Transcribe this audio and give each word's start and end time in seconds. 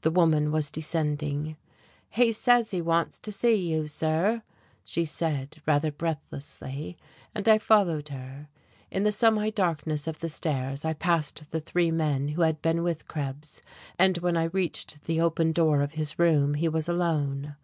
The 0.00 0.10
woman 0.10 0.50
was 0.50 0.68
descending. 0.68 1.56
"He 2.10 2.32
says 2.32 2.72
he 2.72 2.82
wants 2.82 3.20
to 3.20 3.30
see 3.30 3.54
you, 3.54 3.86
sir," 3.86 4.42
she 4.84 5.04
said 5.04 5.58
rather 5.64 5.92
breathlessly, 5.92 6.96
and 7.36 7.48
I 7.48 7.58
followed 7.58 8.08
her. 8.08 8.48
In 8.90 9.04
the 9.04 9.12
semi 9.12 9.50
darkness 9.50 10.08
of 10.08 10.18
the 10.18 10.28
stairs 10.28 10.84
I 10.84 10.92
passed 10.92 11.52
the 11.52 11.60
three 11.60 11.92
men 11.92 12.30
who 12.30 12.42
had 12.42 12.62
been 12.62 12.82
with 12.82 13.06
Krebs, 13.06 13.62
and 13.96 14.18
when 14.18 14.36
I 14.36 14.46
reached 14.50 15.04
the 15.04 15.20
open 15.20 15.52
door 15.52 15.82
of 15.82 15.92
his 15.92 16.18
room 16.18 16.54
he 16.54 16.68
was 16.68 16.88
alone. 16.88 17.54